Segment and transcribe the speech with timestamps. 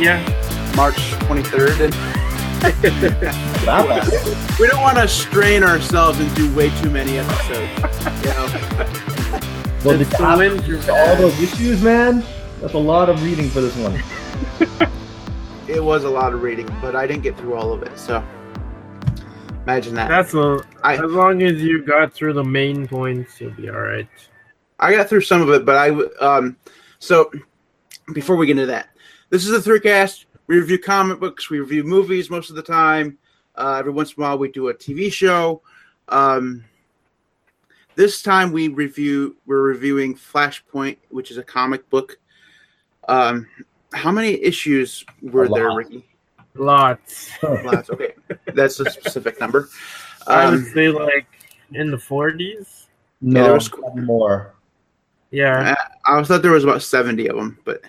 [0.00, 0.22] Yeah.
[0.76, 1.94] March twenty third, and
[4.60, 7.70] we don't want to strain ourselves and do way too many episodes.
[8.24, 8.46] You know,
[9.84, 10.80] Well, It's the you have winter.
[10.92, 12.24] all those issues, man?
[12.60, 14.02] That's a lot of reading for this one.
[15.68, 17.96] it was a lot of reading, but I didn't get through all of it.
[17.98, 18.22] So
[19.64, 20.08] imagine that.
[20.08, 20.60] That's a.
[20.82, 24.08] I- as long as you got through the main points, you'll be all right.
[24.80, 25.90] I got through some of it, but I
[26.24, 26.56] um
[26.98, 27.30] so
[28.12, 28.88] before we get into that,
[29.30, 30.26] this is the three cast.
[30.46, 33.18] We review comic books, we review movies most of the time.
[33.54, 35.60] Uh, every once in a while, we do a TV show.
[36.08, 36.64] Um,
[37.96, 42.18] this time, we review we're reviewing Flashpoint, which is a comic book.
[43.08, 43.46] Um,
[43.92, 45.76] how many issues were A there, lot.
[45.76, 46.06] Ricky?
[46.54, 47.30] Lots.
[47.42, 47.90] Lots.
[47.90, 48.14] Okay,
[48.54, 49.68] that's a specific number.
[50.26, 51.26] I would Um, say like
[51.72, 52.86] in the forties.
[53.20, 54.54] No, there was- more.
[55.30, 55.74] Yeah.
[56.06, 57.82] I thought there was about seventy of them, but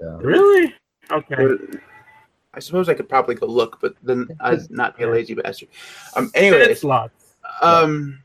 [0.00, 0.18] Yeah.
[0.20, 0.74] Really?
[1.10, 1.34] Okay.
[1.36, 1.80] But
[2.54, 5.68] I suppose I could probably go look, but then I'd not be a lazy bastard.
[6.16, 6.30] Um.
[6.34, 7.34] Anyways, It's lots.
[7.62, 8.18] um,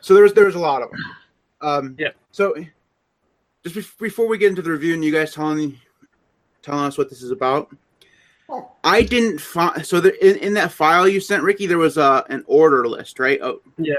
[0.00, 1.00] so there was there was a lot of them.
[1.62, 1.96] Um.
[1.98, 2.10] Yeah.
[2.32, 2.54] So
[3.64, 5.78] just bef- before we get into the review and you guys telling
[6.62, 7.74] telling us what this is about,
[8.84, 12.24] I didn't find so there, in in that file you sent Ricky there was a
[12.28, 13.40] an order list, right?
[13.42, 13.94] Oh, Yeah.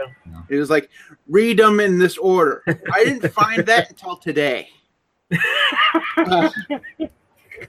[0.50, 0.90] it was like
[1.28, 2.64] read them in this order.
[2.94, 4.70] I didn't find that until today.
[6.18, 6.50] Uh,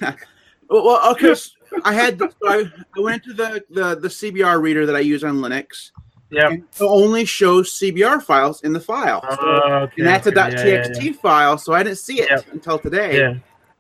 [0.71, 1.35] well, okay.
[1.35, 1.51] so
[1.85, 5.25] I had so I, I went to the, the the CBR reader that I use
[5.25, 5.91] on Linux.
[6.31, 6.51] Yeah.
[6.53, 10.85] It only shows CBR files in the file, Uh, okay, and that's a okay, yeah,
[10.85, 11.57] .txt yeah, file.
[11.59, 12.41] So I didn't see it Yeah.
[12.53, 13.17] until today.
[13.17, 13.35] Yeah.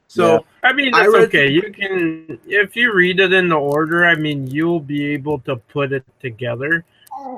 [0.07, 0.39] So Yeah.
[0.63, 1.51] I mean, I read- okay.
[1.51, 5.57] You can, if you read it in the order, I mean, you'll be able to
[5.57, 6.85] put it together.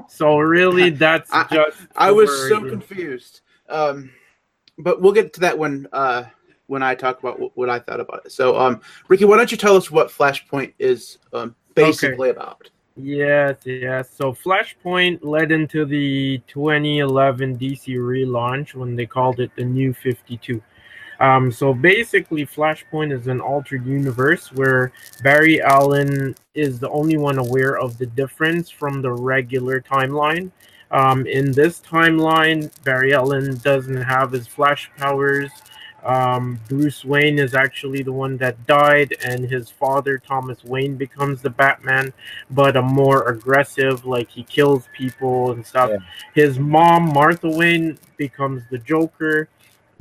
[0.09, 1.79] So really, that's I- just.
[1.97, 3.41] I was so confused.
[3.69, 4.11] Um,
[4.79, 6.25] but we'll get to that when uh
[6.71, 8.31] when I talk about what, what I thought about it.
[8.31, 12.71] So, um, Ricky, why don't you tell us what Flashpoint is um, basically about?
[12.97, 14.11] Yes, yes.
[14.15, 20.63] So Flashpoint led into the 2011 DC relaunch when they called it the New 52.
[21.19, 24.93] Um, so basically, Flashpoint is an altered universe where
[25.25, 30.53] Barry Allen is the only one aware of the difference from the regular timeline.
[30.93, 35.51] Um, in this timeline, Barry Allen doesn't have his Flash powers.
[36.05, 41.43] Um, Bruce Wayne is actually the one that died, and his father, Thomas Wayne, becomes
[41.43, 42.13] the Batman
[42.51, 45.91] but a more aggressive, like he kills people and stuff.
[45.91, 45.99] Yeah.
[46.35, 49.49] His mom, Martha Wayne, becomes the Joker.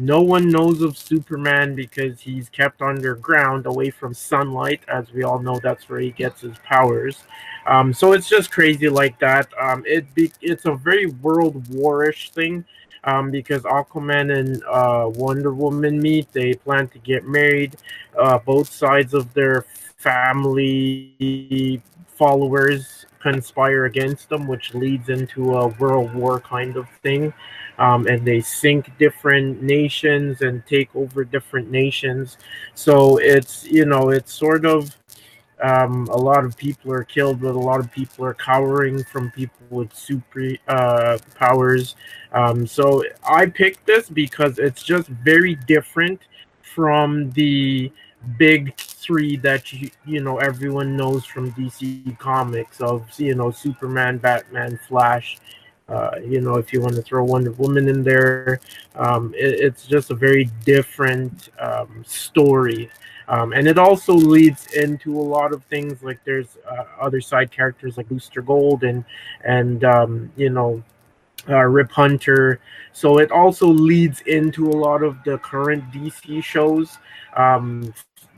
[0.02, 4.82] No one knows of Superman because he's kept underground, away from sunlight.
[4.88, 7.24] As we all know, that's where he gets his powers.
[7.68, 9.50] Um, so it's just crazy like that.
[9.60, 12.64] Um, it be, it's a very World Warish thing
[13.04, 16.32] um, because Aquaman and uh, Wonder Woman meet.
[16.32, 17.76] They plan to get married.
[18.18, 19.66] Uh, both sides of their
[19.98, 27.34] family followers conspire against them, which leads into a world war kind of thing.
[27.78, 32.38] Um, and they sink different nations and take over different nations.
[32.76, 34.99] So it's, you know, it's sort of
[35.62, 39.32] um, a lot of people are killed, but a lot of people are cowering from
[39.32, 41.96] people with super uh, powers.
[42.32, 46.22] Um, so I picked this because it's just very different
[46.62, 47.92] from the
[48.38, 54.18] big three that you you know everyone knows from DC Comics of you know Superman,
[54.18, 55.38] Batman, Flash.
[55.88, 58.60] Uh, you know, if you want to throw Wonder Woman in there,
[58.96, 62.92] um, it, it's just a very different um, story.
[63.30, 67.52] Um, and it also leads into a lot of things like there's uh, other side
[67.52, 69.06] characters like Booster Gold and
[69.46, 70.84] and um, you know
[71.48, 72.60] uh, Rip Hunter.
[72.92, 76.98] So it also leads into a lot of the current DC shows.
[77.38, 77.94] Um,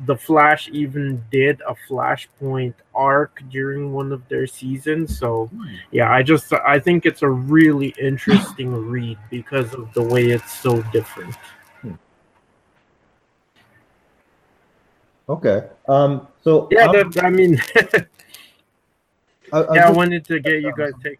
[0.05, 5.17] the Flash even did a Flashpoint arc during one of their seasons.
[5.17, 5.49] So
[5.91, 10.51] yeah, I just I think it's a really interesting read because of the way it's
[10.59, 11.35] so different.
[15.31, 15.67] Okay.
[15.87, 16.27] Um.
[16.43, 17.61] So Yeah, um, that, I mean,
[19.53, 21.19] I, I yeah, I just- wanted to get you guys take.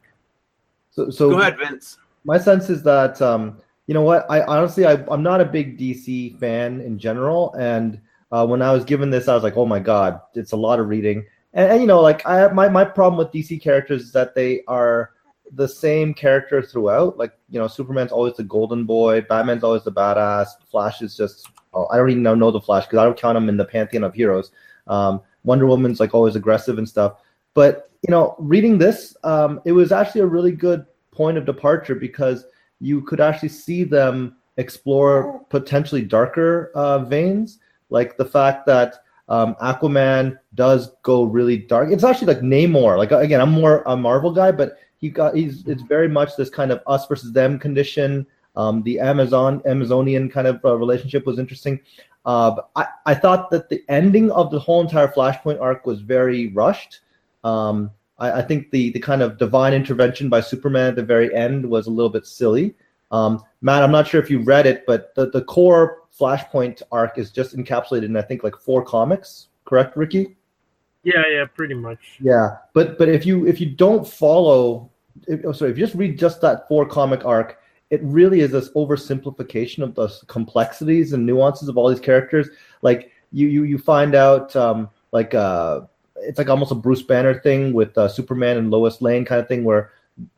[0.91, 1.97] so, so Go ahead, Vince.
[2.25, 5.77] my sense is that um, you know what I honestly I, I'm not a big
[5.79, 7.99] DC fan in general, and
[8.33, 10.79] uh, when I was given this, I was like, oh my god, it's a lot
[10.79, 14.11] of reading, and, and you know like I my my problem with DC characters is
[14.11, 15.11] that they are
[15.53, 17.17] the same character throughout.
[17.17, 21.47] Like you know, Superman's always the golden boy, Batman's always the badass, Flash is just
[21.73, 24.03] oh, I don't even know, the Flash because I don't count him in the pantheon
[24.03, 24.51] of heroes.
[24.87, 27.17] Um, Wonder Woman's like always aggressive and stuff.
[27.53, 31.95] But you know, reading this, um, it was actually a really good point of departure
[31.95, 32.45] because
[32.79, 37.59] you could actually see them explore potentially darker uh, veins,
[37.89, 38.95] like the fact that
[39.29, 41.91] um, Aquaman does go really dark.
[41.91, 42.97] It's actually like Namor.
[42.97, 46.49] Like again, I'm more a Marvel guy, but he got he's it's very much this
[46.49, 48.25] kind of us versus them condition.
[48.55, 51.79] Um, the Amazon Amazonian kind of uh, relationship was interesting.
[52.25, 56.49] Uh, I, I thought that the ending of the whole entire Flashpoint arc was very
[56.49, 56.99] rushed.
[57.43, 61.33] Um, I, I, think the the kind of divine intervention by Superman at the very
[61.33, 62.75] end was a little bit silly.
[63.09, 67.17] Um, Matt, I'm not sure if you read it, but the, the core Flashpoint arc
[67.17, 69.47] is just encapsulated in I think like four comics.
[69.65, 70.35] Correct, Ricky?
[71.03, 72.19] Yeah, yeah, pretty much.
[72.19, 74.91] Yeah, but but if you if you don't follow,
[75.27, 77.59] if, oh, sorry, if you just read just that four comic arc,
[77.91, 82.49] it really is this oversimplification of the complexities and nuances of all these characters.
[82.81, 85.81] Like you you you find out um, like uh,
[86.15, 89.47] it's like almost a Bruce Banner thing with uh, Superman and Lois Lane kind of
[89.47, 89.91] thing where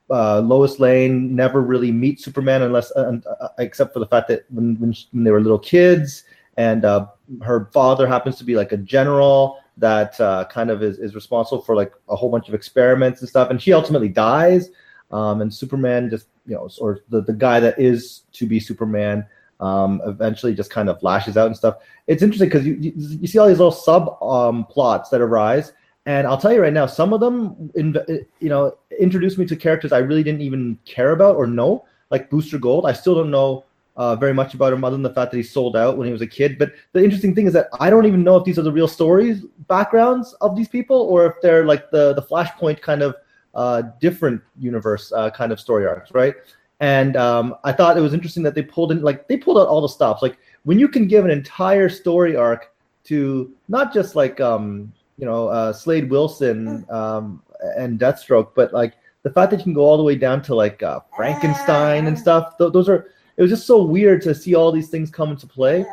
[0.09, 4.45] uh, Lois Lane never really meets Superman unless, uh, uh, except for the fact that
[4.50, 6.23] when, when, she, when they were little kids,
[6.57, 7.07] and uh,
[7.41, 11.61] her father happens to be like a general that uh, kind of is, is responsible
[11.63, 14.69] for like a whole bunch of experiments and stuff, and she ultimately dies.
[15.13, 19.25] Um, and Superman just, you know, or the, the guy that is to be Superman
[19.60, 21.77] um, eventually just kind of lashes out and stuff.
[22.07, 25.71] It's interesting because you, you, you see all these little sub um, plots that arise
[26.06, 27.95] and I'll tell you right now, some of them, in,
[28.39, 32.30] you know, introduced me to characters I really didn't even care about or know, like
[32.30, 32.86] Booster Gold.
[32.86, 33.63] I still don't know
[33.95, 36.12] uh, very much about him other than the fact that he sold out when he
[36.12, 36.57] was a kid.
[36.57, 38.88] But the interesting thing is that I don't even know if these are the real
[38.88, 43.15] stories, backgrounds of these people, or if they're like the the Flashpoint kind of
[43.53, 46.35] uh, different universe uh, kind of story arcs, right?
[46.79, 49.67] And um, I thought it was interesting that they pulled in, like they pulled out
[49.67, 50.21] all the stops.
[50.21, 52.73] Like when you can give an entire story arc
[53.05, 57.41] to not just like um, you know uh, Slade Wilson um,
[57.77, 60.55] and Deathstroke, but like the fact that you can go all the way down to
[60.55, 62.57] like uh, Frankenstein and stuff.
[62.57, 65.47] Th- those are it was just so weird to see all these things come into
[65.47, 65.85] play.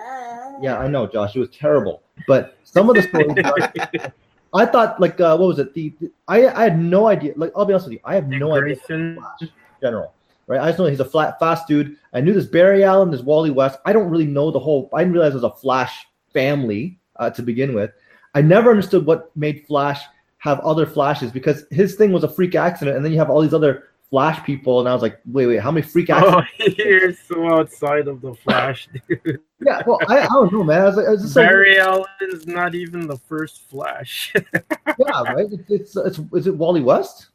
[0.60, 1.36] Yeah, I know, Josh.
[1.36, 4.12] It was terrible, but some of the stories.
[4.52, 5.74] I thought like uh, what was it?
[5.74, 7.32] The, the, I I had no idea.
[7.36, 9.18] Like I'll be honest with you, I have no Grayson.
[9.34, 9.52] idea.
[9.80, 10.12] General,
[10.46, 10.60] right?
[10.60, 11.96] I just know he's a flat fast dude.
[12.12, 13.78] I knew this Barry Allen, this Wally West.
[13.86, 14.90] I don't really know the whole.
[14.92, 17.92] I didn't realize it was a Flash family uh, to begin with.
[18.34, 20.00] I never understood what made Flash
[20.38, 23.40] have other Flashes because his thing was a freak accident, and then you have all
[23.40, 26.50] these other Flash people, and I was like, wait, wait, how many freak accidents?
[26.60, 29.40] Oh, you're so outside of the Flash, dude.
[29.64, 30.80] yeah, well, I, I don't know, man.
[30.80, 34.34] I was, I was just Barry like, Allen's not even the first Flash.
[34.52, 35.46] yeah, right.
[35.52, 37.28] It's, it's it's is it Wally West?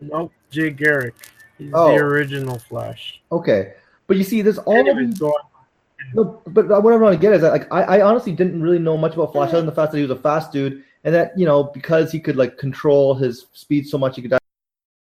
[0.00, 1.14] Nope, Jay Garrick.
[1.58, 1.88] He's oh.
[1.88, 3.20] the original Flash.
[3.30, 3.74] Okay,
[4.06, 5.20] but you see, there's all of these.
[6.14, 8.78] No, but what I want to get is that like I, I honestly didn't really
[8.78, 11.14] know much about Flash other than the fact that he was a fast dude, and
[11.14, 14.38] that you know because he could like control his speed so much he could die.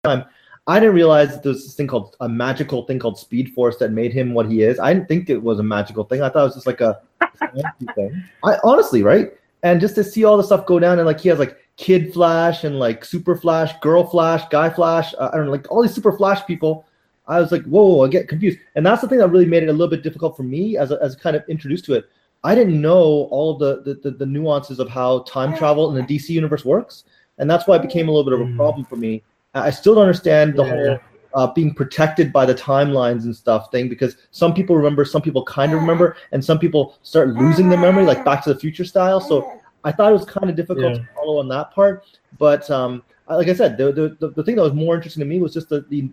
[0.04, 0.24] Time.
[0.68, 3.78] I didn't realize that there was this thing called a magical thing called Speed Force
[3.78, 4.80] that made him what he is.
[4.80, 6.22] I didn't think it was a magical thing.
[6.22, 7.00] I thought it was just like a
[7.96, 8.24] thing.
[8.44, 9.32] I honestly, right?
[9.64, 12.14] And just to see all the stuff go down and like he has like Kid
[12.14, 15.14] Flash and like Super Flash, Girl Flash, Guy Flash.
[15.18, 16.86] Uh, I don't know, like all these Super Flash people
[17.28, 18.60] I was like, whoa, whoa, I get confused.
[18.76, 20.92] And that's the thing that really made it a little bit difficult for me as
[20.92, 22.06] a, as kind of introduced to it.
[22.44, 25.96] I didn't know all of the, the, the, the nuances of how time travel in
[25.96, 27.04] the DC universe works.
[27.38, 28.56] And that's why it became a little bit of a mm.
[28.56, 29.24] problem for me.
[29.62, 30.70] I still don't understand the yeah.
[30.70, 31.00] whole
[31.34, 35.44] uh, being protected by the timelines and stuff thing because some people remember, some people
[35.44, 38.86] kind of remember, and some people start losing their memory, like Back to the Future
[38.86, 39.22] style.
[39.22, 41.00] So I thought it was kind of difficult yeah.
[41.00, 42.06] to follow on that part.
[42.40, 45.40] But um, like I said, the, the, the thing that was more interesting to me
[45.40, 46.10] was just the, the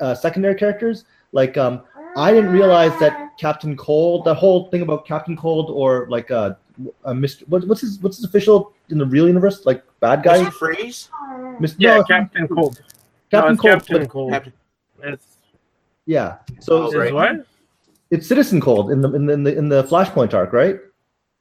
[0.00, 1.04] uh, secondary characters.
[1.32, 1.82] Like um,
[2.16, 6.54] I didn't realize that Captain Cold, the whole thing about Captain Cold, or like uh,
[7.04, 7.46] uh Mr.
[7.48, 9.66] What, what's his what's his official in the real universe?
[9.66, 10.38] Like bad guy?
[10.44, 10.52] Mr.
[10.52, 11.10] Freeze.
[11.60, 11.76] Mr.
[11.78, 12.82] Yeah, no, Captain Cold.
[13.30, 13.72] Captain no, Cold.
[13.72, 14.32] Captain Cold.
[14.32, 14.52] Captain.
[15.02, 15.38] It's,
[16.06, 16.38] yeah.
[16.60, 17.12] So oh, right.
[17.12, 17.46] what?
[18.10, 20.78] It's Citizen Cold in the in the in the, in the Flashpoint arc, right?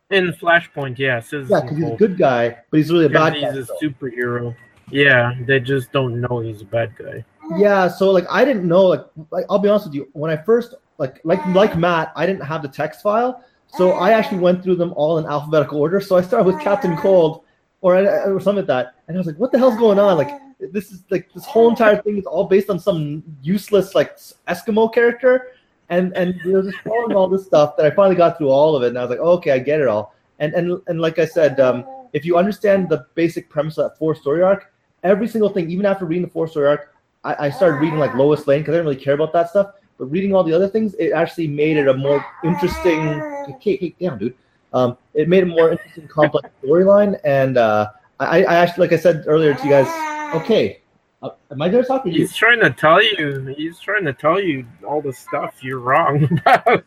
[0.10, 1.20] In Flashpoint, yeah.
[1.20, 3.52] Citizen yeah, because he's a good guy, but he's really a bad he's guy.
[3.54, 4.56] He's a superhero.
[4.90, 7.26] Yeah, they just don't know he's a bad guy.
[7.58, 10.38] Yeah, so like I didn't know like like I'll be honest with you when I
[10.38, 14.64] first like like like Matt I didn't have the text file so I actually went
[14.64, 17.44] through them all in alphabetical order so I started with Captain Cold
[17.84, 17.96] or
[18.34, 20.92] or something like that and I was like what the hell's going on like this
[20.92, 25.52] is like this whole entire thing is all based on some useless like Eskimo character
[25.90, 28.76] and and you know just following all this stuff that I finally got through all
[28.76, 31.00] of it and I was like oh, okay I get it all and and and
[31.00, 34.74] like I said um, if you understand the basic premise of that four story arc
[35.04, 38.14] every single thing even after reading the four story arc I, I started reading like
[38.16, 39.74] Lois Lane because I didn't really care about that stuff.
[39.98, 43.20] But reading all the other things, it actually made it a more interesting.
[43.60, 44.36] Hey, hey, down, dude.
[44.74, 47.90] Um, it made a more interesting, complex storyline, and uh,
[48.20, 50.82] I, I actually, like I said earlier to you guys, okay,
[51.22, 52.20] uh, am I going to talk to you?
[52.20, 53.54] He's trying to tell you.
[53.56, 56.84] He's trying to tell you all the stuff you're wrong about.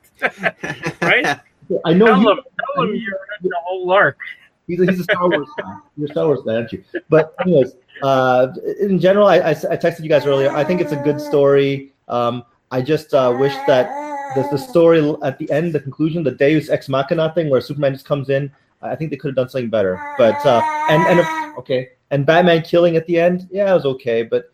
[1.00, 1.40] right?
[1.85, 2.38] I know Tell you, him.
[2.75, 4.19] Tell him you read the whole lark.
[4.66, 5.81] He's a, he's a Star Wars fan.
[5.97, 6.85] You're a Star Wars fan, aren't you?
[7.09, 8.49] But anyways, uh,
[8.81, 10.50] in general, I, I, I texted you guys earlier.
[10.50, 11.93] I think it's a good story.
[12.09, 13.87] Um, I just uh, wish that
[14.35, 17.92] the, the story at the end, the conclusion, the Deus Ex Machina thing, where Superman
[17.92, 18.50] just comes in,
[18.83, 20.00] I think they could have done something better.
[20.18, 24.23] But uh, and and okay, and Batman killing at the end, yeah, it was okay.
[24.23, 24.50] But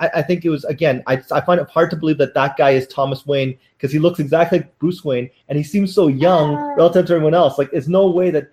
[0.00, 1.02] I, I think it was again.
[1.06, 3.98] I I find it hard to believe that that guy is Thomas Wayne because he
[3.98, 7.58] looks exactly like Bruce Wayne, and he seems so young relative to everyone else.
[7.58, 8.50] Like, there's no way that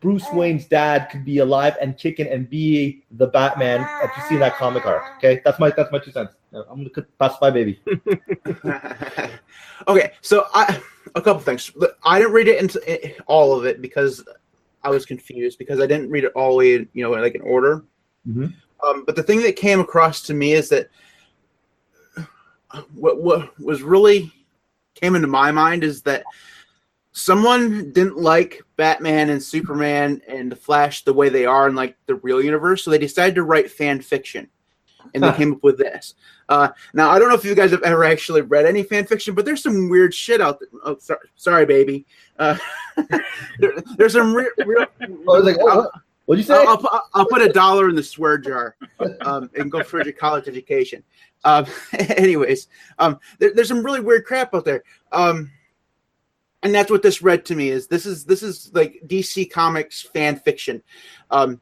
[0.00, 4.36] Bruce Wayne's dad could be alive and kicking and be the Batman that you see
[4.36, 5.02] that comic arc.
[5.16, 6.34] Okay, that's my that's my two cents.
[6.52, 7.80] I'm gonna pass by, baby.
[9.88, 10.80] okay, so I
[11.14, 11.70] a couple things.
[12.04, 14.24] I didn't read it into eh, all of it because
[14.82, 17.42] I was confused because I didn't read it all the way, you know, like in
[17.42, 17.84] order.
[18.28, 18.54] Mhm.
[18.84, 20.88] Um, but the thing that came across to me is that
[22.94, 24.32] what what was really
[24.94, 26.24] came into my mind is that
[27.12, 31.96] someone didn't like Batman and Superman and the Flash the way they are in like
[32.06, 34.48] the real universe, so they decided to write fan fiction,
[35.14, 36.14] and they came up with this.
[36.48, 39.34] Uh, now I don't know if you guys have ever actually read any fan fiction,
[39.34, 40.68] but there's some weird shit out there.
[40.84, 42.06] Oh, sorry, sorry baby.
[42.38, 42.56] Uh,
[43.58, 44.50] there, there's some real.
[44.64, 44.86] real
[45.24, 45.90] was like, oh, what?
[46.30, 46.64] What'd you say?
[46.64, 48.76] I'll, I'll, I'll put a dollar in the swear jar
[49.22, 51.02] um, and go for your college education.
[51.42, 51.66] Um,
[51.98, 52.68] anyways,
[53.00, 54.84] um, there, there's some really weird crap out there.
[55.10, 55.50] Um,
[56.62, 60.02] and that's what this read to me is this is this is like DC Comics
[60.02, 60.82] fan fiction,
[61.32, 61.60] um,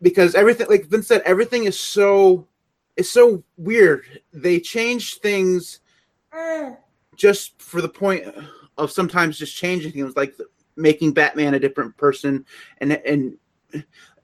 [0.00, 2.48] because everything like Vince said everything is so
[2.96, 4.04] is so weird.
[4.32, 5.80] They change things
[7.16, 8.26] just for the point
[8.78, 10.34] of sometimes just changing things, like
[10.76, 12.44] making Batman a different person,
[12.78, 13.36] and and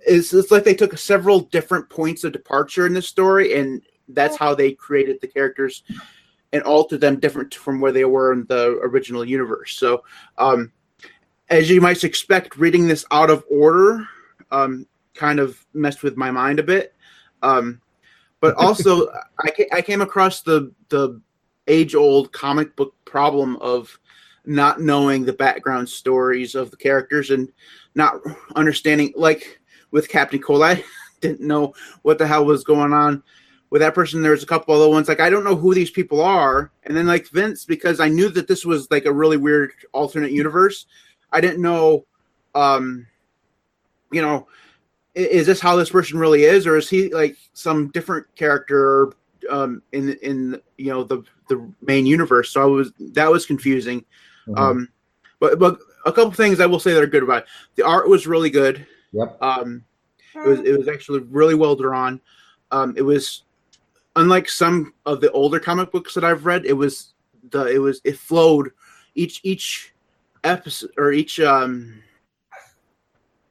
[0.01, 4.37] it's, it's like they took several different points of departure in the story, and that's
[4.37, 5.83] how they created the characters
[6.53, 9.77] and altered them different from where they were in the original universe.
[9.77, 10.03] So,
[10.39, 10.73] um,
[11.51, 14.07] as you might expect, reading this out of order
[14.51, 16.95] um, kind of messed with my mind a bit.
[17.43, 17.81] Um,
[18.41, 19.09] but also,
[19.45, 21.21] I, ca- I came across the the
[21.67, 23.99] age old comic book problem of
[24.47, 27.53] not knowing the background stories of the characters and
[27.95, 28.21] not
[28.57, 30.83] understanding like with Captain Cold, I
[31.21, 33.23] didn't know what the hell was going on
[33.71, 34.23] with that person.
[34.23, 37.07] There's a couple other ones like I don't know who these people are, and then
[37.07, 40.87] like Vince because I knew that this was like a really weird alternate universe.
[41.31, 42.07] I didn't know,
[42.55, 43.07] um,
[44.11, 44.49] you know,
[45.19, 49.13] is this how this person really is, or is he like some different character
[49.51, 52.51] um, in in you know the the main universe?
[52.51, 54.05] So I was that was confusing.
[54.47, 54.59] Mhm.
[54.59, 54.89] Um,
[55.41, 57.49] but but a couple things I will say that are good about it.
[57.75, 58.87] The art was really good.
[59.13, 59.43] Yep.
[59.43, 59.85] Um,
[60.35, 62.21] it was it was actually really well drawn.
[62.71, 63.45] Um, it was
[64.17, 66.65] unlike some of the older comic books that I've read.
[66.65, 67.15] It was
[67.51, 68.71] the it was it flowed
[69.15, 69.95] each each
[70.45, 72.03] episode or each um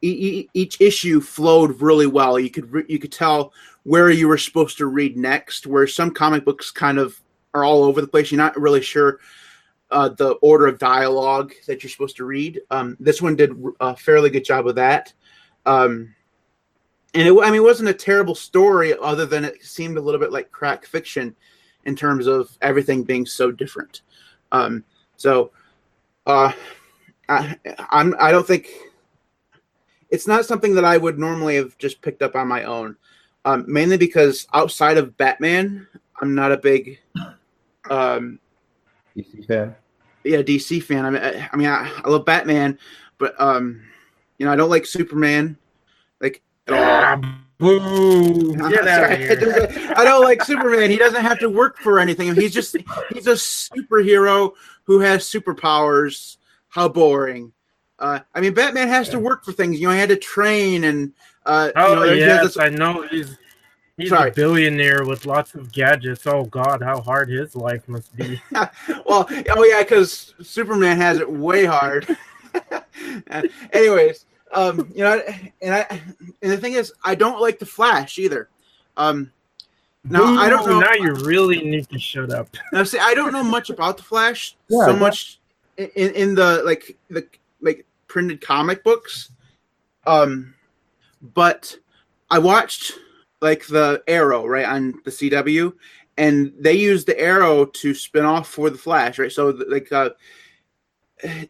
[0.01, 2.39] each issue flowed really well.
[2.39, 5.67] You could re- you could tell where you were supposed to read next.
[5.67, 7.19] Where some comic books kind of
[7.53, 8.31] are all over the place.
[8.31, 9.19] You're not really sure
[9.91, 12.61] uh, the order of dialogue that you're supposed to read.
[12.71, 15.13] Um, this one did a fairly good job of that.
[15.65, 16.13] Um,
[17.13, 20.19] and it, I mean, it wasn't a terrible story, other than it seemed a little
[20.19, 21.35] bit like crack fiction
[21.85, 24.01] in terms of everything being so different.
[24.51, 24.83] Um,
[25.15, 25.51] so,
[26.25, 26.51] uh,
[27.29, 27.55] I,
[27.89, 28.69] I'm I don't think
[30.09, 32.95] it's not something that I would normally have just picked up on my own.
[33.45, 35.87] Um, mainly because outside of Batman,
[36.21, 36.99] I'm not a big
[37.89, 38.39] um,
[39.15, 39.75] DC fan.
[40.23, 41.05] yeah DC fan.
[41.05, 42.77] I mean, I, I mean, I, I love Batman,
[43.17, 43.81] but um,
[44.37, 45.57] you know, I don't like Superman,
[46.19, 46.81] like at all.
[46.83, 48.53] Ah, boo!
[48.61, 49.93] I'm Get out of here.
[49.95, 50.89] I don't like Superman.
[50.89, 52.33] He doesn't have to work for anything.
[52.35, 52.75] He's just
[53.13, 54.51] he's a superhero
[54.83, 56.37] who has superpowers.
[56.69, 57.53] How boring.
[57.99, 59.79] Uh, I mean, Batman has to work for things.
[59.79, 61.13] You know, he had to train and
[61.45, 63.37] uh, Oh you know, yes, this- I know he's
[63.97, 64.29] he's Sorry.
[64.29, 66.27] a billionaire with lots of gadgets.
[66.27, 68.41] Oh God, how hard his life must be.
[68.51, 72.17] well, oh yeah, because Superman has it way hard.
[73.29, 75.21] Uh, anyways, um, you know,
[75.61, 76.01] and I
[76.41, 78.49] and the thing is, I don't like the Flash either.
[78.97, 79.31] Um,
[80.03, 80.79] now I don't know.
[80.79, 82.49] Now you really need to shut up.
[82.73, 84.55] Now, see, I don't know much about the Flash.
[84.67, 85.39] Yeah, so much
[85.77, 87.27] in, in the like the
[87.61, 89.31] like printed comic books.
[90.05, 90.53] Um,
[91.21, 91.75] but
[92.29, 92.93] I watched
[93.41, 95.73] like the Arrow right on the CW,
[96.17, 99.31] and they used the Arrow to spin off for the Flash, right?
[99.31, 100.11] So like uh,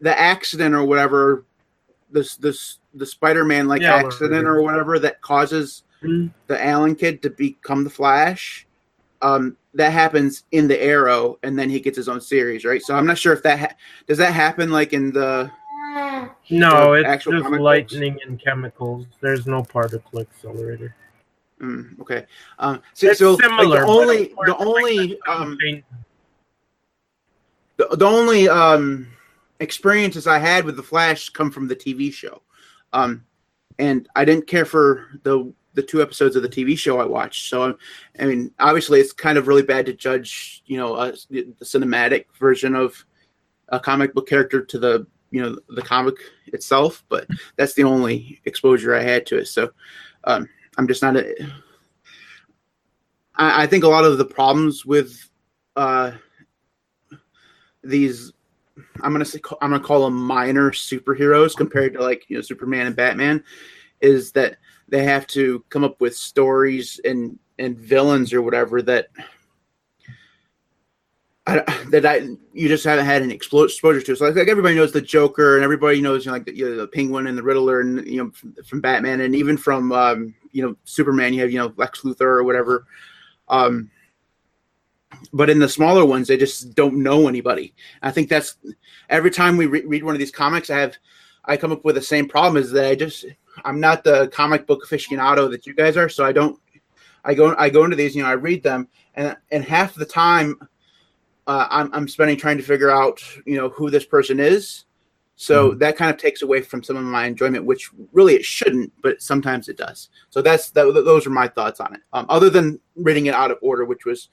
[0.00, 1.44] the accident or whatever,
[2.10, 6.32] this this the Spider-Man like Yeah, accident or whatever that causes Mhm.
[6.46, 8.66] the Allen kid to become the Flash.
[9.20, 12.80] Um, that happens in the Arrow, and then he gets his own series, right?
[12.82, 13.74] So I'm not sure if that ha-
[14.06, 15.50] does that happen like in the
[16.50, 17.58] No, it's just books?
[17.58, 19.06] lightning and chemicals.
[19.20, 20.94] There's no particle accelerator.
[21.60, 22.26] Mm, okay.
[22.58, 25.58] Um, so, It's so like, the only the only um,
[27.76, 29.08] the, the only um
[29.60, 32.42] experiences I had with the Flash come from the TV show,
[32.92, 33.24] um,
[33.78, 37.48] and I didn't care for the the two episodes of the TV show I watched.
[37.48, 37.76] So,
[38.18, 42.24] I mean, obviously, it's kind of really bad to judge, you know, the, the cinematic
[42.38, 43.04] version of
[43.68, 46.16] a comic book character to the you know the comic
[46.46, 49.46] itself, but that's the only exposure I had to it.
[49.46, 49.70] So,
[50.24, 51.34] um, I'm just not a.
[53.34, 55.28] I, I think a lot of the problems with
[55.76, 56.12] uh,
[57.82, 58.32] these
[59.02, 62.86] I'm gonna say I'm gonna call them minor superheroes compared to like you know Superman
[62.86, 63.42] and Batman,
[64.00, 64.58] is that
[64.88, 69.08] they have to come up with stories and and villains or whatever that
[71.48, 74.16] I, that I you just haven't had an exposure to.
[74.16, 76.68] So like, like everybody knows the Joker and everybody knows you know, like the, you
[76.68, 79.90] know, the Penguin and the Riddler and you know from, from Batman and even from
[79.92, 82.86] um, you know Superman you have you know Lex Luthor or whatever.
[83.48, 83.90] Um,
[85.32, 87.74] but in the smaller ones, they just don't know anybody.
[88.02, 88.56] I think that's
[89.08, 90.96] every time we re- read one of these comics, I have
[91.46, 93.24] I come up with the same problem is that I just
[93.64, 96.60] I'm not the comic book aficionado that you guys are, so I don't
[97.24, 100.04] I go I go into these, you know, I read them, and and half the
[100.04, 100.58] time
[101.48, 104.84] uh, I'm I'm spending trying to figure out you know who this person is.
[105.40, 108.92] So that kind of takes away from some of my enjoyment, which really it shouldn't,
[109.02, 110.08] but sometimes it does.
[110.30, 112.00] So that's that, those are my thoughts on it.
[112.12, 114.30] Um, other than reading it out of order, which was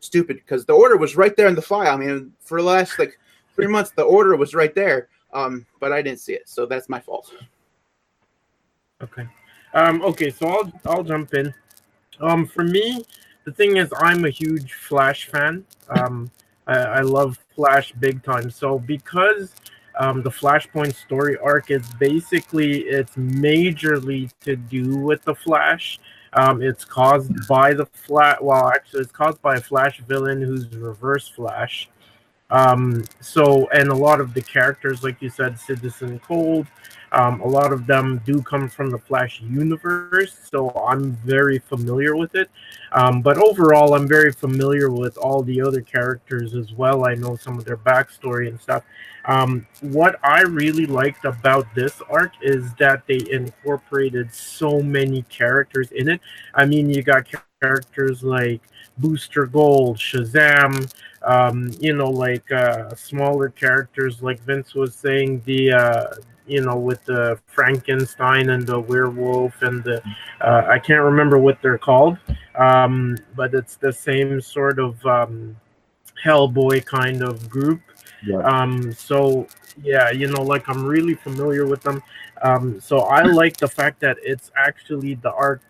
[0.00, 1.94] stupid because the order was right there in the file.
[1.94, 3.18] I mean, for the last like
[3.54, 6.88] three months, the order was right there, um, but I didn't see it, so that's
[6.88, 7.32] my fault.
[9.00, 9.28] Okay.
[9.74, 11.54] Um, okay, so I'll I'll jump in.
[12.20, 13.04] Um, for me,
[13.44, 15.64] the thing is, I'm a huge Flash fan.
[15.88, 16.32] Um,
[16.68, 18.50] I, I love Flash big time.
[18.50, 19.54] So because
[19.98, 25.98] um, the Flashpoint story arc is basically it's majorly to do with the Flash.
[26.34, 28.44] Um, it's caused by the flat.
[28.44, 31.88] Well, actually, it's caused by a Flash villain who's Reverse Flash.
[32.50, 36.66] Um, so, and a lot of the characters, like you said, Citizen Cold,
[37.12, 42.16] um, a lot of them do come from the Flash universe, so I'm very familiar
[42.16, 42.50] with it.
[42.92, 47.06] Um, but overall, I'm very familiar with all the other characters as well.
[47.06, 48.84] I know some of their backstory and stuff.
[49.24, 55.92] Um, what I really liked about this arc is that they incorporated so many characters
[55.92, 56.20] in it.
[56.54, 57.26] I mean, you got
[57.60, 58.62] characters like
[58.98, 60.92] Booster Gold, Shazam,
[61.22, 66.06] um, you know, like uh, smaller characters, like Vince was saying, the uh,
[66.46, 70.02] you know, with the Frankenstein and the werewolf and the
[70.40, 72.18] uh, I can't remember what they're called,
[72.58, 75.56] um, but it's the same sort of um,
[76.24, 77.80] Hellboy kind of group.
[78.26, 78.38] Yeah.
[78.38, 79.46] Um, so
[79.82, 82.02] yeah, you know, like I'm really familiar with them.
[82.42, 85.62] Um, so I like the fact that it's actually the art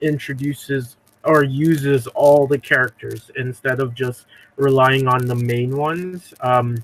[0.00, 6.32] introduces or uses all the characters instead of just relying on the main ones.
[6.40, 6.82] Um,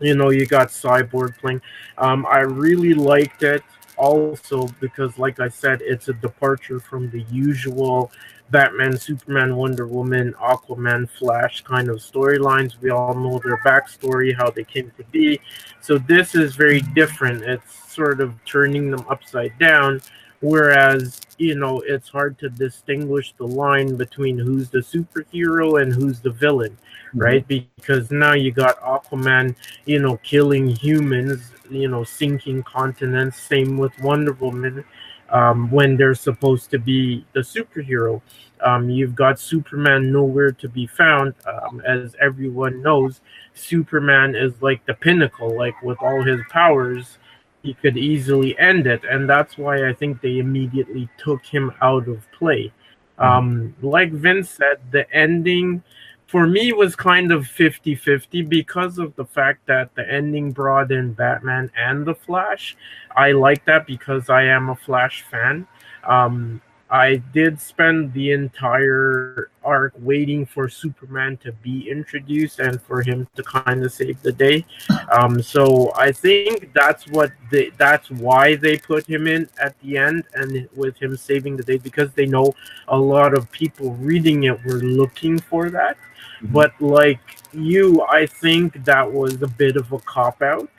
[0.00, 1.62] you know, you got Cyborg playing.
[1.96, 3.62] Um, I really liked it
[3.96, 8.10] also because, like I said, it's a departure from the usual
[8.50, 12.80] Batman, Superman, Wonder Woman, Aquaman, Flash kind of storylines.
[12.80, 15.40] We all know their backstory, how they came to be.
[15.80, 17.42] So this is very different.
[17.42, 20.00] It's sort of turning them upside down.
[20.40, 26.20] Whereas, you know, it's hard to distinguish the line between who's the superhero and who's
[26.20, 26.76] the villain,
[27.14, 27.46] right?
[27.48, 33.40] Because now you got Aquaman, you know, killing humans, you know, sinking continents.
[33.40, 34.84] Same with Wonder Woman
[35.30, 38.20] um, when they're supposed to be the superhero.
[38.60, 41.34] Um, you've got Superman nowhere to be found.
[41.46, 43.20] Um, as everyone knows,
[43.54, 47.18] Superman is like the pinnacle, like with all his powers,
[47.66, 49.02] he could easily end it.
[49.04, 52.72] And that's why I think they immediately took him out of play.
[53.18, 55.82] Um, like Vince said, the ending
[56.28, 61.12] for me was kind of 50-50 because of the fact that the ending brought in
[61.12, 62.76] Batman and the Flash.
[63.16, 65.66] I like that because I am a Flash fan.
[66.04, 73.02] Um, I did spend the entire arc waiting for Superman to be introduced and for
[73.02, 74.64] him to kind of save the day.
[75.10, 79.98] Um, so I think that's what they, that's why they put him in at the
[79.98, 82.54] end and with him saving the day because they know
[82.86, 85.96] a lot of people reading it were looking for that.
[86.40, 86.52] Mhm.
[86.52, 87.20] But like
[87.52, 90.70] you, I think that was a bit of a cop out.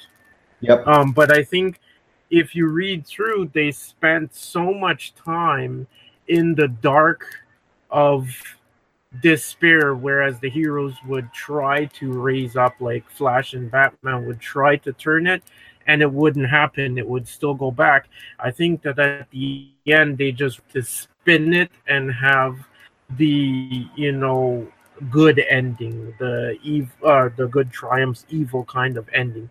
[0.62, 0.88] Yep.
[0.88, 1.80] Um, but I think
[2.30, 5.88] if you read through, they spent so much time
[6.28, 7.26] in the dark
[7.90, 8.30] of
[9.22, 14.76] despair, whereas the heroes would try to raise up, like Flash and Batman would try
[14.78, 15.44] to turn it,
[15.88, 16.98] and it wouldn't happen.
[16.98, 18.08] It would still go back.
[18.40, 22.58] I think that at the end, they just to spin it and have
[23.18, 24.68] the you know
[25.10, 29.50] good ending, the eve, uh, the good triumphs evil kind of ending.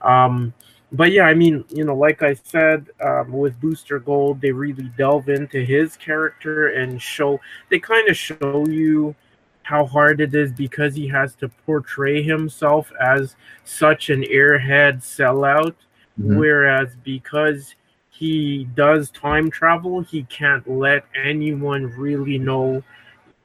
[0.00, 0.54] Um,
[0.92, 4.90] but yeah, I mean, you know, like I said, um, with Booster Gold, they really
[4.98, 7.40] delve into his character and show.
[7.70, 9.14] They kind of show you
[9.62, 15.74] how hard it is because he has to portray himself as such an airhead sellout,
[16.20, 16.36] Mhm.
[16.36, 17.74] whereas because
[18.10, 22.82] he does time travel, he can't let anyone really know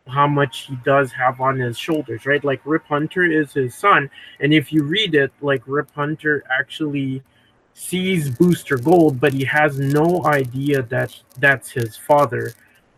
[0.08, 2.44] how much he does have on his shoulders, right?
[2.44, 7.22] Like Rip Hunter is his son, and if you read it, like Rip Hunter actually
[7.78, 12.54] sees Booster Gold, but he has no idea that that's his father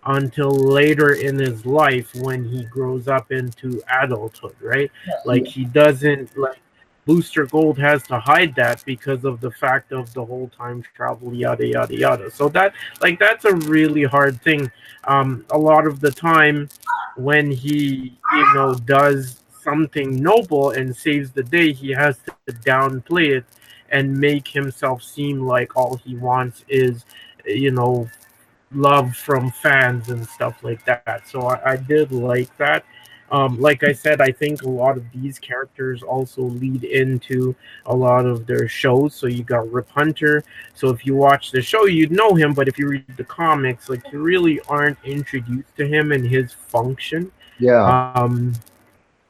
[0.06, 4.90] until later in his life when he grows up into adulthood, right?
[5.26, 6.60] Like he doesn't like
[7.06, 11.34] Booster Gold has to hide that because of the fact of the whole time travel,
[11.34, 12.32] yada yada yada.
[12.32, 14.72] So that like that's a really hard thing.
[15.04, 16.70] Um, a lot of the time
[17.18, 23.38] when he you know does something noble and saves the day, he has to downplay
[23.38, 23.46] it
[23.92, 27.06] and make himself seem like all he wants is
[27.46, 28.10] you know
[28.74, 31.28] love from fans and stuff like that.
[31.28, 32.86] So I, I did like that.
[33.32, 37.96] Um, like I said, I think a lot of these characters also lead into a
[37.96, 39.14] lot of their shows.
[39.14, 40.44] So you got Rip Hunter.
[40.74, 43.88] So if you watch the show, you'd know him, but if you read the comics,
[43.88, 47.32] like you really aren't introduced to him and his function.
[47.60, 48.12] Yeah.
[48.16, 48.54] Um,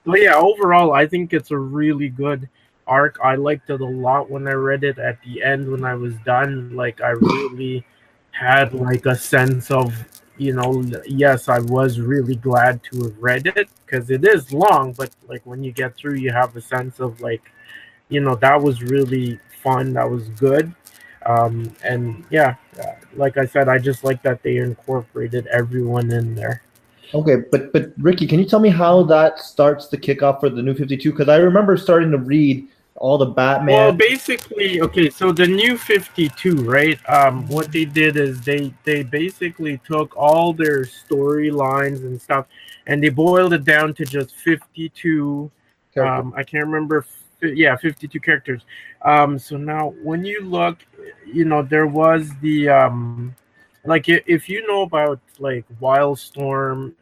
[0.06, 2.48] but yeah, overall, I think it's a really good
[2.89, 3.17] arc.
[3.23, 6.15] I liked it a lot when I read it at the end when I was
[6.25, 6.75] done.
[6.75, 7.86] Like I really
[8.32, 9.93] had like a sense of
[10.38, 14.93] you know yes i was really glad to have read it because it is long
[14.93, 17.52] but like when you get through you have a sense of like
[18.08, 20.73] you know that was really fun that was good
[21.25, 22.56] um and yeah
[23.15, 26.63] like i said i just like that they incorporated everyone in there
[27.12, 30.62] Okay, but but Ricky, can you tell me how that starts the kickoff for the
[30.62, 31.10] new 52?
[31.10, 32.67] Because I remember starting to read
[32.99, 33.75] all the Batman.
[33.75, 35.09] Well, basically, okay.
[35.09, 36.99] So the new Fifty Two, right?
[37.09, 42.45] Um, what they did is they they basically took all their storylines and stuff,
[42.88, 45.49] and they boiled it down to just fifty two.
[45.93, 46.21] character.
[46.21, 47.05] Um, I can't remember.
[47.41, 48.63] Yeah, fifty two characters.
[49.03, 50.77] Um, so now when you look,
[51.25, 53.33] you know there was the um,
[53.85, 56.93] like if you know about like Wildstorm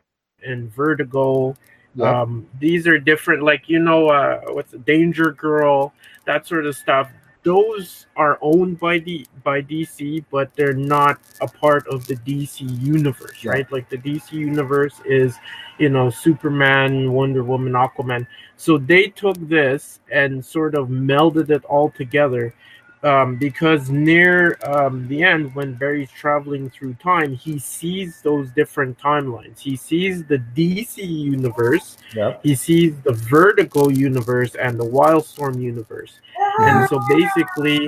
[0.44, 1.56] and Vertigo.
[1.98, 2.22] Yeah.
[2.22, 5.94] Um, these are different, like you know, uh, what's Danger Girl,
[6.26, 7.12] that sort of stuff.
[7.44, 12.62] Those are owned by the by DC, but they're not a part of the DC
[12.84, 13.52] universe, Yeah.
[13.52, 13.72] right?
[13.72, 15.38] Like the DC universe is,
[15.80, 18.28] you know, Superman, Wonder Woman, Aquaman.
[18.58, 22.54] So they took this and sort of melded it all together.
[23.04, 28.98] Um, because near um, the end, when Barry's traveling through time, he sees those different
[28.98, 29.60] timelines.
[29.60, 32.38] He sees the DC universe, yeah.
[32.42, 36.20] he sees the Vertigo universe, and the Wildstorm universe.
[36.60, 37.88] And so basically,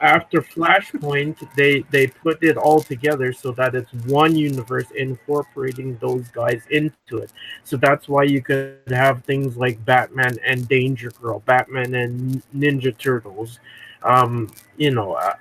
[0.00, 6.28] after Flashpoint, they they put it all together so that it's one universe incorporating those
[6.28, 7.32] guys into it.
[7.64, 12.96] So that's why you could have things like Batman and Danger Girl, Batman and Ninja
[12.96, 13.58] Turtles.
[14.02, 15.34] Um, you know, uh,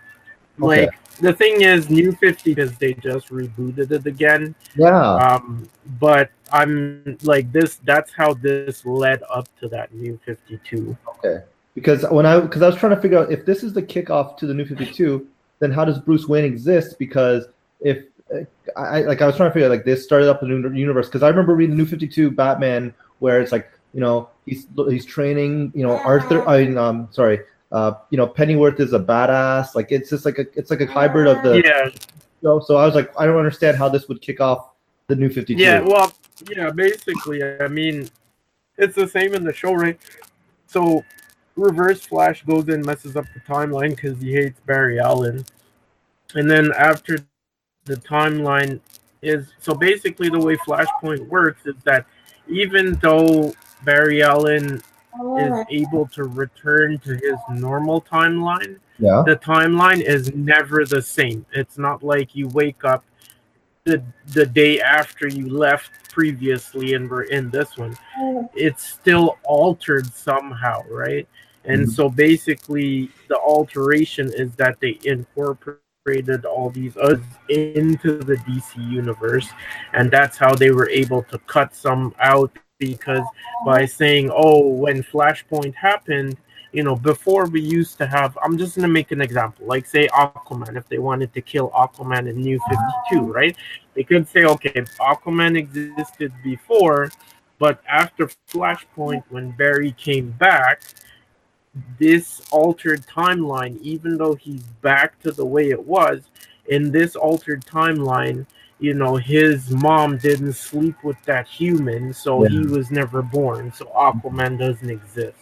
[0.62, 0.86] Okay.
[0.86, 0.90] like
[1.20, 4.56] the thing is, New Fifty because they just rebooted it again.
[4.76, 5.16] Yeah.
[5.16, 5.68] Um,
[6.00, 7.76] but I'm like this.
[7.84, 10.98] That's how this led up to that New Fifty Two.
[11.18, 11.44] Okay.
[11.74, 14.38] Because when I because I was trying to figure out if this is the kickoff
[14.38, 15.28] to the new 52,
[15.60, 16.98] then how does Bruce Wayne exist?
[16.98, 17.48] Because
[17.82, 18.06] if
[18.78, 20.70] I I- like I was trying to figure out like this started up the new
[20.74, 24.68] universe because I remember reading the New 52 Batman where it's like you know he's
[24.90, 27.40] he's training you know Arthur I mean um sorry
[27.76, 30.86] uh you know Pennyworth is a badass like it's just like a it's like a
[30.86, 31.90] hybrid of the Yeah,
[32.42, 32.60] show.
[32.62, 34.72] So I was like I don't understand how this would kick off
[35.08, 35.62] the new 52.
[35.62, 35.82] yeah.
[35.82, 36.14] Well,
[36.50, 36.70] yeah.
[36.72, 38.10] Basically, I mean,
[38.78, 40.00] it's the same in the show, right?
[40.68, 41.04] So,
[41.56, 45.46] Reverse Flash goes in, messes up the timeline because he hates Barry Allen,
[46.34, 47.20] and then after
[47.86, 48.80] the timeline
[49.22, 52.06] is so basically the way Flashpoint works is that
[52.48, 54.82] even though Barry Allen
[55.38, 59.24] is able to return to his normal timeline, yeah.
[59.26, 61.46] the timeline is never the same.
[61.54, 63.04] It's not like you wake up
[63.86, 64.02] the
[64.34, 67.96] the day after you left previously and were in this one.
[68.56, 71.28] It's still altered somehow, right?
[71.66, 71.92] And Mhm.
[71.92, 79.50] so basically, the alteration is that they incorporated all these others into the DC universe,
[79.94, 83.26] and that's how they were able to cut some out because
[83.66, 86.38] by saying, "Oh, when Flashpoint happened."
[86.72, 89.66] You know, before we used to have, I'm just gonna make an example.
[89.66, 92.60] Like, say Aquaman, if they wanted to kill Aquaman in New
[93.10, 93.56] 52, right?
[93.94, 97.12] They could say, okay, Aquaman existed before,
[97.60, 100.82] but after Flashpoint, when Barry came back,
[101.98, 106.24] this altered timeline, even though he's back to the way it was,
[106.68, 108.46] in this altered timeline,
[108.80, 112.50] you know, his mom didn't sleep with that human, so Yeah.
[112.50, 113.72] he was never born.
[113.72, 115.38] So Aquaman doesn't exist.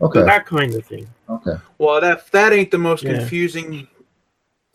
[0.00, 0.20] Okay.
[0.20, 1.08] So that kind of thing.
[1.28, 1.54] Okay.
[1.78, 3.18] Well, that that ain't the most Yeah.
[3.18, 3.88] confusing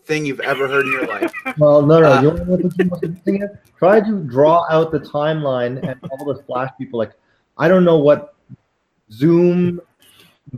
[0.04, 1.32] thing you've ever heard in your life.
[1.56, 2.12] Well, no, no.
[2.12, 3.50] Uh, you know what the most interesting is?
[3.78, 6.98] Try to draw out the timeline and all the flash people.
[6.98, 7.12] Like,
[7.58, 8.34] I don't know what
[9.12, 9.80] zoom,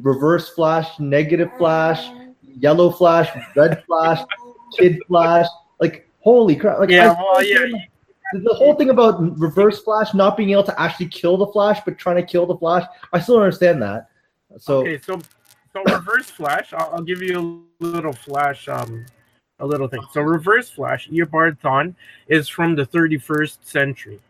[0.01, 2.09] reverse flash, negative flash,
[2.43, 4.21] yellow flash, red flash,
[4.79, 5.47] kid flash.
[5.81, 6.81] Like, holy crap!
[6.81, 7.67] Like, Yeah, well, yeah,
[8.33, 11.97] the whole thing about reverse flash not being able to actually kill the flash, but
[11.99, 12.85] trying to kill the flash.
[13.13, 14.09] I still don't understand that.
[14.59, 15.21] So okay, so
[15.73, 16.73] so reverse flash.
[16.73, 19.07] I'll, I'll give you a little flash, um,
[19.61, 20.03] a little thing.
[20.13, 21.95] So reverse flash, Eobard Thawne
[22.27, 24.21] is from the 31st century.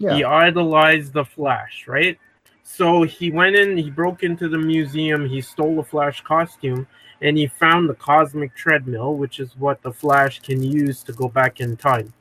[0.00, 2.18] yeah, He idolized the Flash, right?
[2.64, 6.86] So he went in, he broke into the museum, he stole a Flash costume,
[7.20, 11.28] and he found the cosmic treadmill, which is what the Flash can use to go
[11.28, 12.12] back in time.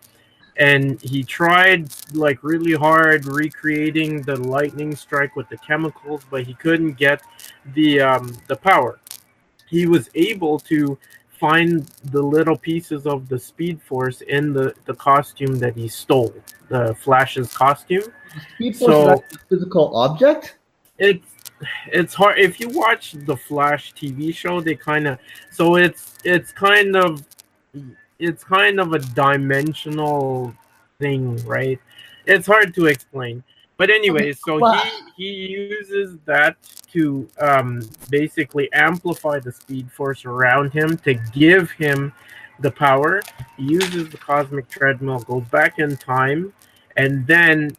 [0.57, 6.53] And he tried like really hard recreating the lightning strike with the chemicals, but he
[6.53, 7.21] couldn't get
[7.73, 8.99] the um, the power.
[9.67, 10.97] He was able to
[11.39, 16.33] find the little pieces of the Speed Force in the the costume that he stole,
[16.69, 18.03] the Flash's costume.
[18.55, 20.57] Speed so- Force is actually a physical object.
[20.99, 21.32] it's
[21.87, 25.19] it's hard if you watch the flash tv show they kind of
[25.51, 27.25] so it's it's kind of
[28.19, 30.53] it's kind of a dimensional
[30.99, 31.79] thing right?
[32.25, 33.43] It's hard to explain.
[33.77, 36.55] But anyway so he he uses that
[36.91, 42.13] to um basically amplify the speed force around him to give him
[42.59, 43.21] the power.
[43.57, 46.53] He uses the cosmic treadmill goes back in time
[46.95, 47.75] and then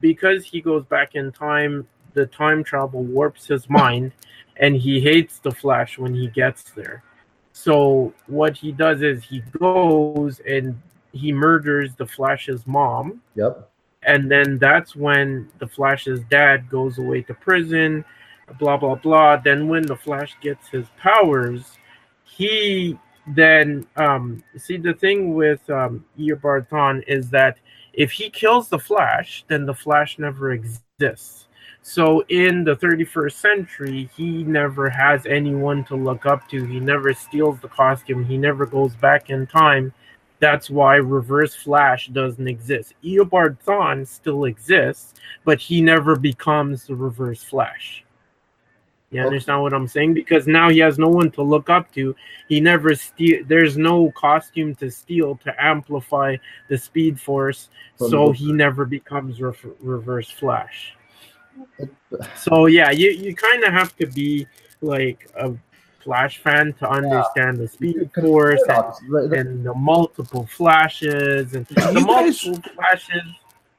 [0.00, 4.10] because he goes back in time the time travel warps his mind
[4.56, 7.04] and he hates the flash when he gets there.
[7.52, 10.80] So what he does is he goes and
[11.12, 13.22] he murders the flash's mom.
[13.36, 13.70] Yep.
[14.02, 18.04] and then that's when the flash's dad goes away to prison
[18.60, 19.36] blah blah blah.
[19.36, 21.62] Then when the flash gets his powers
[22.24, 27.58] he then um see the thing with um Eobard Thawne is that
[27.92, 31.48] if he kills the flash then the flash never exists
[31.88, 37.14] so in the 31st century he never has anyone to look up to he never
[37.14, 39.92] steals the costume he never goes back in time
[40.38, 42.94] that's why Reverse Flash doesn't exist.
[43.02, 48.04] Eobard Thawne still exists, but he never becomes the Reverse Flash.
[49.10, 50.14] You understand what I'm saying?
[50.14, 52.14] Because now he has no one to look up to.
[52.48, 53.44] He never steal.
[53.46, 56.36] There's no costume to steal to amplify
[56.68, 60.96] the Speed Force, so he never becomes re- Reverse Flash.
[62.36, 64.46] So yeah, you you kind of have to be
[64.80, 65.52] like a
[66.06, 72.62] Flash fan to understand the Speed Force and and the multiple flashes and the multiple
[72.74, 73.24] flashes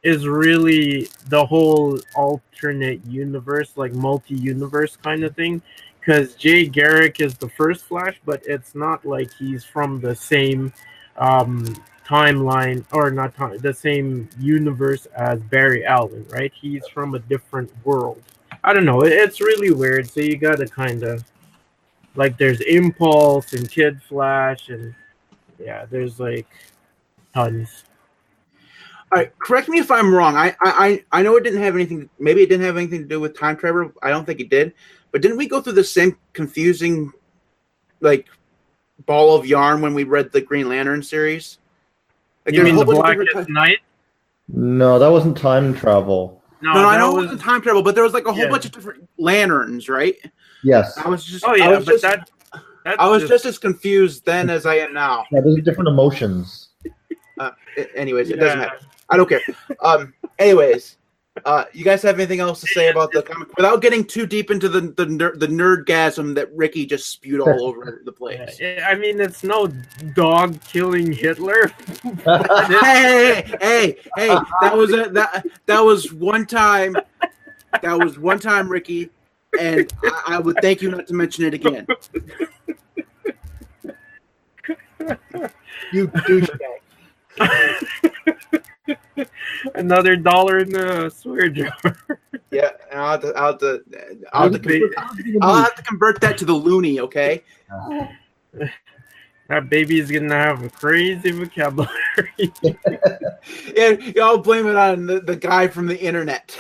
[0.03, 5.61] is really the whole alternate universe like multi-universe kind of thing.
[5.99, 10.73] Because jay garrick is the first flash but it's not like he's from the same
[11.17, 11.65] um
[12.07, 17.69] timeline or not time, the same universe as barry allen right he's from a different
[17.83, 18.21] world
[18.63, 21.23] i don't know it's really weird so you gotta kind of
[22.15, 24.95] like there's impulse and kid flash and
[25.59, 26.47] yeah there's like
[27.33, 27.83] tons
[29.11, 30.35] All right, correct me if I'm wrong.
[30.35, 32.09] I, I I know it didn't have anything.
[32.19, 33.91] Maybe it didn't have anything to do with time travel.
[34.03, 34.73] I don't think it did.
[35.11, 37.13] But didn't we go through the same confusing,
[38.01, 38.27] like,
[39.05, 41.59] ball of yarn when we read the Green Lantern series?
[42.47, 43.79] Like, you there's a mean the whole bunch of blackest different night
[44.47, 46.41] No, that wasn't time travel.
[46.61, 48.31] no, No, no, I know was it wasn't time travel, but there was like a
[48.31, 48.49] whole Yeah.
[48.49, 50.15] bunch of different lanterns, right?
[50.63, 50.97] Yes.
[50.97, 52.29] I was just, oh I yeah was but just, that
[52.99, 55.25] I was just as confused then as I am now.
[55.31, 56.69] Yeah, those are different emotions.
[57.37, 58.79] Uh, a- anyways, it doesn't matter.
[59.09, 59.41] I don't care.
[59.83, 60.96] Um, anyways,
[61.45, 64.51] uh, you guys have anything else to say about the comic without getting too deep
[64.51, 68.59] into the the, ner- the nerdgasm that Ricky just spewed all over the place?
[68.85, 69.67] I mean, it's no
[70.15, 71.67] dog killing Hitler.
[72.03, 74.37] hey, hey, hey, hey!
[74.61, 76.95] That was a that that was one time.
[77.81, 79.09] That was one time, Ricky.
[79.59, 81.85] and I, I would thank you not to mention it again.
[85.93, 86.59] you douchebag.
[89.87, 91.71] Another dollar in the swear jar.
[92.51, 93.83] Yeah, and I'll have to, I'll have to,
[94.31, 94.93] I'll have to, convert,
[95.41, 97.43] I'll have to convert that to the loonie, okay?
[99.49, 101.91] That baby is gonna have a crazy vocabulary.
[103.73, 106.57] Yeah, y'all blame it on the, the guy from the internet.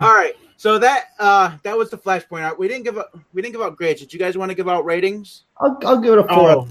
[0.00, 2.58] All right, so that uh that was the flashpoint.
[2.58, 4.00] We didn't give out we didn't give out grades.
[4.00, 5.44] Did you guys want to give out ratings?
[5.60, 6.50] I'll, I'll give it a four.
[6.50, 6.68] oh,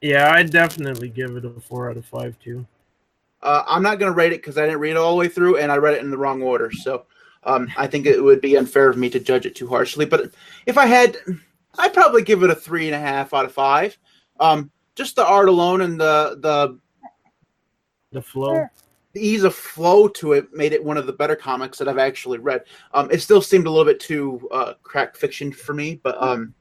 [0.00, 2.66] yeah, I definitely give it a four out of five too.
[3.42, 5.28] Uh, I'm not going to rate it because I didn't read it all the way
[5.28, 6.72] through and I read it in the wrong order.
[6.72, 7.06] So
[7.44, 10.04] um, I think it would be unfair of me to judge it too harshly.
[10.04, 10.32] But
[10.66, 11.16] if I had,
[11.78, 13.96] I'd probably give it a three and a half out of five.
[14.40, 16.78] Um, just the art alone and the the
[18.10, 18.66] The flow.
[19.12, 21.98] the ease of flow to it made it one of the better comics that I've
[21.98, 22.64] actually read.
[22.92, 26.52] Um, it still seemed a little bit too uh, crack fiction for me, but um,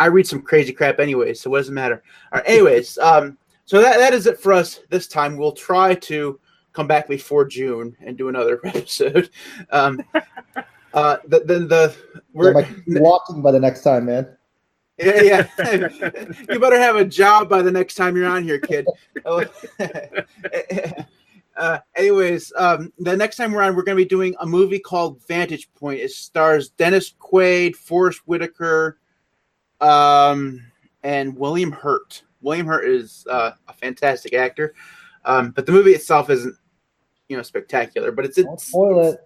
[0.00, 2.02] I read some crazy crap anyways, so what does it matter?
[2.32, 3.36] All right, anyways, um,
[3.66, 5.36] so that, that is it for us this time.
[5.36, 6.40] We'll try to
[6.72, 9.28] come back before June and do another episode.
[9.70, 10.02] Um,
[10.94, 11.96] uh, the, the, the
[12.32, 14.26] we're, like, walking by the next time, man.
[14.96, 15.82] yeah, yeah.
[16.48, 18.86] you better have a job by the next time you're on here, kid.
[21.56, 24.78] uh, anyways, um, the next time we're on, we're going to be doing a movie
[24.78, 26.00] called Vantage Point.
[26.00, 28.96] It stars Dennis Quaid, Forest Whitaker,
[29.80, 30.62] um,
[31.02, 32.22] and William Hurt.
[32.42, 34.74] William Hurt is uh, a fantastic actor,
[35.24, 36.56] um, but the movie itself isn't,
[37.28, 38.12] you know, spectacular.
[38.12, 39.20] But it's it's, it.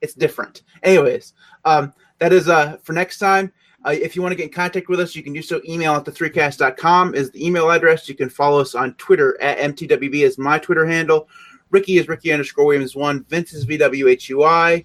[0.00, 0.62] it's different.
[0.82, 1.34] Anyways,
[1.64, 3.52] um, that is uh for next time.
[3.84, 5.60] Uh, if you want to get in contact with us, you can do so.
[5.68, 8.08] Email at the3cast.com is the email address.
[8.08, 11.28] You can follow us on Twitter at MTWB is my Twitter handle.
[11.70, 13.24] Ricky is Ricky underscore Williams one.
[13.24, 14.84] Vince is VWHUI.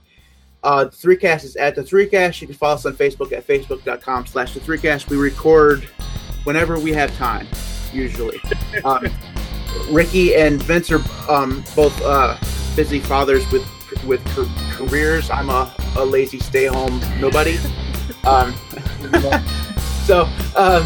[0.64, 2.42] Uh, the 3cast is at the 3cast.
[2.42, 5.10] You can follow us on Facebook at facebook.com slash the 3cast.
[5.10, 5.84] We record
[6.44, 7.48] whenever we have time,
[7.94, 8.40] usually.
[8.84, 9.08] Um,
[9.90, 12.38] Ricky and Vince are um, both uh,
[12.76, 13.66] busy fathers with
[14.06, 15.32] with ca- careers.
[15.32, 17.58] I'm a, a lazy stay home nobody.
[18.24, 18.54] Um,
[20.06, 20.86] so um,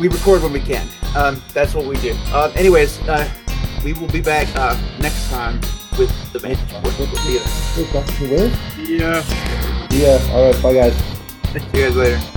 [0.00, 0.88] we record when we can.
[1.14, 2.14] Um, that's what we do.
[2.28, 3.30] Uh, anyways, uh,
[3.84, 5.60] we will be back uh, next time
[5.98, 6.98] with the Vantage Point.
[6.98, 7.48] We'll see you then.
[7.74, 8.28] Hey, Dr.
[8.28, 8.50] Will?
[8.78, 9.24] Yeah.
[9.90, 10.32] Yeah.
[10.34, 10.62] All right.
[10.62, 10.94] Bye, guys.
[11.52, 12.35] See you guys later.